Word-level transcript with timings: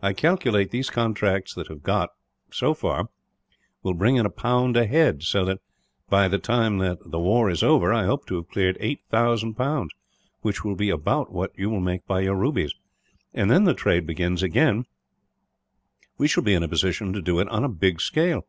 I 0.00 0.12
calculate 0.12 0.70
these 0.70 0.88
contracts 0.88 1.52
that 1.54 1.68
I 1.68 1.72
have 1.72 1.82
got 1.82 2.10
will 2.62 3.94
bring 3.94 4.14
in 4.14 4.24
a 4.24 4.30
pound 4.30 4.76
a 4.76 4.86
head 4.86 5.24
so 5.24 5.44
that, 5.46 5.58
by 6.08 6.28
the 6.28 6.38
time 6.38 6.78
that 6.78 6.98
the 7.10 7.18
war 7.18 7.50
is 7.50 7.64
over, 7.64 7.92
I 7.92 8.04
hope 8.04 8.24
to 8.26 8.36
have 8.36 8.48
cleared 8.50 8.76
8000 8.78 9.54
pounds, 9.54 9.90
which 10.42 10.64
will 10.64 10.76
be 10.76 10.90
about 10.90 11.32
what 11.32 11.50
you 11.58 11.68
will 11.70 11.80
make 11.80 12.06
by 12.06 12.20
your 12.20 12.36
rubies; 12.36 12.72
and 13.32 13.50
when 13.50 13.74
trade 13.74 14.06
begins 14.06 14.44
again, 14.44 14.84
we 16.18 16.28
shall 16.28 16.44
be 16.44 16.54
in 16.54 16.62
a 16.62 16.68
position 16.68 17.12
to 17.12 17.20
do 17.20 17.40
it 17.40 17.48
on 17.48 17.64
a 17.64 17.68
big 17.68 18.00
scale. 18.00 18.46